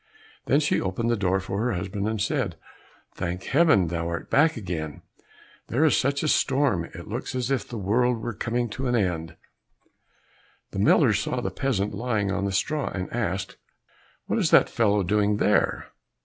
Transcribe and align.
Then 0.47 0.59
she 0.59 0.81
opened 0.81 1.11
the 1.11 1.15
door 1.15 1.39
for 1.39 1.59
her 1.59 1.73
husband, 1.73 2.07
and 2.07 2.19
said, 2.19 2.55
"Thank 3.13 3.43
heaven, 3.43 3.85
thou 3.89 4.07
art 4.07 4.31
back 4.31 4.57
again! 4.57 5.03
There 5.67 5.85
is 5.85 5.95
such 5.95 6.23
a 6.23 6.27
storm, 6.27 6.85
it 6.85 7.07
looks 7.07 7.35
as 7.35 7.51
if 7.51 7.67
the 7.67 7.77
world 7.77 8.17
were 8.19 8.33
coming 8.33 8.67
to 8.69 8.87
an 8.87 8.95
end." 8.95 9.35
The 10.71 10.79
miller 10.79 11.13
saw 11.13 11.39
the 11.39 11.51
peasant 11.51 11.93
lying 11.93 12.31
on 12.31 12.45
the 12.45 12.51
straw, 12.51 12.87
and 12.87 13.13
asked, 13.13 13.57
"What 14.25 14.39
is 14.39 14.49
that 14.49 14.71
fellow 14.71 15.03
doing 15.03 15.37
there?" 15.37 15.89